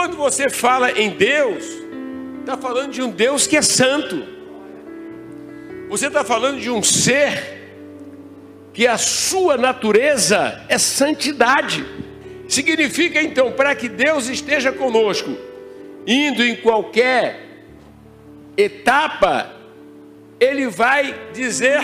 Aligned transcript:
quando 0.00 0.16
você 0.16 0.48
fala 0.48 0.98
em 0.98 1.10
Deus, 1.10 1.62
está 2.40 2.56
falando 2.56 2.90
de 2.90 3.02
um 3.02 3.10
Deus 3.10 3.46
que 3.46 3.54
é 3.54 3.60
santo. 3.60 4.24
Você 5.90 6.06
está 6.06 6.24
falando 6.24 6.58
de 6.58 6.70
um 6.70 6.82
ser 6.82 7.68
que 8.72 8.86
a 8.86 8.96
sua 8.96 9.58
natureza 9.58 10.64
é 10.70 10.78
santidade. 10.78 11.84
Significa 12.48 13.20
então, 13.20 13.52
para 13.52 13.74
que 13.74 13.90
Deus 13.90 14.26
esteja 14.30 14.72
conosco, 14.72 15.36
indo 16.06 16.42
em 16.42 16.56
qualquer 16.56 17.66
etapa, 18.56 19.54
Ele 20.40 20.66
vai 20.68 21.14
dizer 21.34 21.82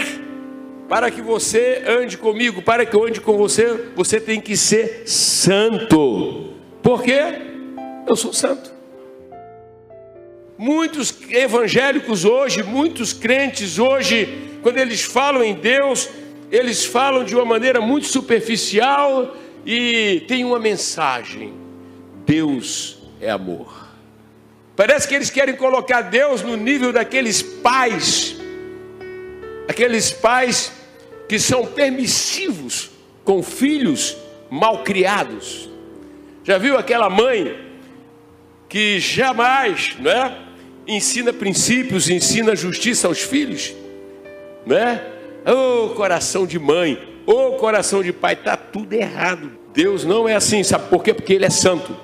para 0.89 1.11
que 1.11 1.21
você 1.21 1.83
ande 1.87 2.17
comigo, 2.17 2.63
para 2.63 2.87
que 2.87 2.97
eu 2.97 3.05
ande 3.05 3.21
com 3.21 3.37
você, 3.37 3.91
você 3.95 4.19
tem 4.19 4.41
que 4.41 4.57
ser 4.57 5.03
santo. 5.07 6.55
Por 6.83 7.03
quê? 7.03 7.56
Eu 8.07 8.15
sou 8.15 8.33
santo. 8.33 8.71
Muitos 10.57 11.15
evangélicos 11.29 12.25
hoje, 12.25 12.63
muitos 12.63 13.13
crentes 13.13 13.79
hoje, 13.79 14.49
quando 14.63 14.79
eles 14.79 15.03
falam 15.03 15.43
em 15.43 15.55
Deus, 15.55 16.09
eles 16.51 16.85
falam 16.85 17.25
de 17.25 17.35
uma 17.35 17.45
maneira 17.45 17.81
muito 17.81 18.07
superficial 18.07 19.37
e 19.67 20.25
tem 20.29 20.45
uma 20.45 20.59
mensagem: 20.59 21.53
Deus 22.25 22.99
é 23.21 23.29
amor. 23.29 23.89
Parece 24.77 25.09
que 25.09 25.15
eles 25.15 25.31
querem 25.31 25.57
colocar 25.57 26.03
Deus 26.03 26.43
no 26.43 26.57
nível 26.57 26.93
daqueles 26.93 27.43
pais, 27.43 28.37
aqueles 29.69 30.13
pais 30.13 30.73
que 31.29 31.39
são 31.39 31.67
permissivos 31.67 32.91
com 33.25 33.43
filhos 33.43 34.17
mal 34.49 34.85
criados. 34.85 35.69
Já 36.45 36.57
viu 36.57 36.79
aquela 36.79 37.11
mãe 37.11 37.67
que 38.69 38.99
jamais, 38.99 39.97
não 39.99 40.11
é, 40.11 40.39
ensina 40.87 41.33
princípios, 41.33 42.09
ensina 42.09 42.55
justiça 42.57 43.09
aos 43.09 43.21
filhos, 43.21 43.75
não 44.65 44.77
é? 44.77 45.13
Oh, 45.47 45.95
coração 45.95 46.47
de 46.47 46.59
mãe, 46.59 47.21
oh, 47.25 47.53
coração 47.53 48.03
de 48.03 48.13
pai, 48.13 48.35
está 48.35 48.57
tudo 48.57 48.93
errado. 48.93 49.53
Deus 49.73 50.05
não 50.05 50.29
é 50.29 50.35
assim, 50.35 50.63
sabe 50.63 50.89
por 50.89 51.03
quê? 51.03 51.15
Porque 51.15 51.35
Ele 51.35 51.45
é 51.45 51.51
santo. 51.51 51.97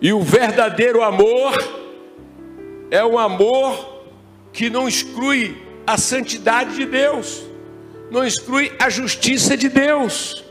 E 0.00 0.12
o 0.12 0.22
verdadeiro 0.22 1.02
amor 1.02 1.52
é 2.90 3.04
um 3.04 3.18
amor 3.18 4.04
que 4.52 4.70
não 4.70 4.88
exclui 4.88 5.56
a 5.86 5.96
santidade 5.96 6.76
de 6.76 6.86
Deus, 6.86 7.42
não 8.10 8.24
exclui 8.24 8.72
a 8.78 8.88
justiça 8.88 9.56
de 9.56 9.68
Deus. 9.68 10.44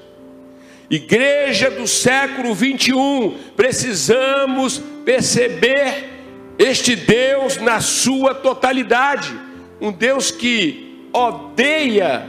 Igreja 0.89 1.69
do 1.69 1.87
século 1.87 2.55
21, 2.55 3.37
precisamos 3.55 4.79
perceber 5.05 6.09
este 6.57 6.95
Deus 6.95 7.57
na 7.57 7.79
sua 7.79 8.33
totalidade 8.33 9.49
um 9.79 9.91
Deus 9.91 10.31
que 10.31 11.07
odeia 11.13 12.27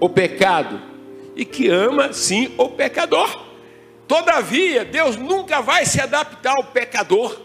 o 0.00 0.08
pecado 0.08 0.82
e 1.34 1.44
que 1.44 1.68
ama 1.68 2.12
sim 2.12 2.52
o 2.58 2.68
pecador. 2.68 3.44
Todavia, 4.06 4.84
Deus 4.84 5.16
nunca 5.16 5.60
vai 5.62 5.86
se 5.86 6.00
adaptar 6.00 6.56
ao 6.56 6.64
pecador. 6.64 7.40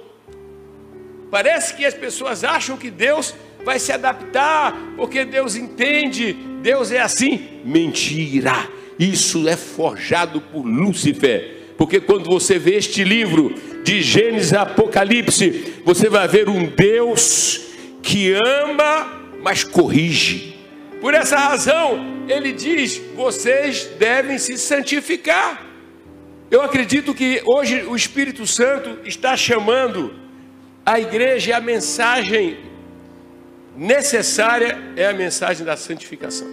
Parece 1.31 1.75
que 1.75 1.86
as 1.86 1.94
pessoas 1.94 2.44
acham 2.44 2.75
que 2.75 2.89
Deus 2.89 3.33
vai 3.64 3.80
se 3.80 3.92
adaptar 3.92 4.75
porque 4.97 5.23
Deus 5.23 5.55
entende, 5.55 6.33
Deus 6.61 6.92
é 6.92 7.00
assim. 7.00 7.61
Mentira! 7.64 8.78
Isso 9.00 9.47
é 9.47 9.55
forjado 9.55 10.42
por 10.42 10.66
Lúcifer. 10.66 11.73
Porque 11.78 12.02
quando 12.02 12.25
você 12.25 12.59
vê 12.59 12.75
este 12.75 13.03
livro 13.05 13.55
de 13.83 14.02
Gênesis 14.02 14.53
Apocalipse, 14.53 15.81
você 15.86 16.09
vai 16.09 16.28
ver 16.28 16.50
um 16.50 16.66
Deus 16.66 17.61
que 18.04 18.33
ama 18.33 19.20
mas 19.42 19.64
corrige. 19.64 20.55
Por 21.02 21.14
essa 21.14 21.37
razão, 21.37 22.26
ele 22.27 22.52
diz: 22.52 23.02
vocês 23.15 23.86
devem 23.98 24.37
se 24.37 24.58
santificar. 24.58 25.66
Eu 26.52 26.61
acredito 26.61 27.14
que 27.14 27.42
hoje 27.45 27.83
o 27.83 27.95
Espírito 27.95 28.45
Santo 28.45 28.99
está 29.05 29.37
chamando 29.37 30.14
a 30.86 30.99
igreja, 30.99 31.55
a 31.55 31.61
mensagem 31.61 32.58
necessária 33.77 34.77
é 34.95 35.05
a 35.05 35.14
mensagem 35.14 35.66
da 35.66 35.77
santificação. 35.77 36.48